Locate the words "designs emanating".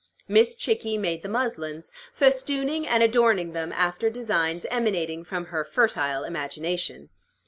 4.09-5.23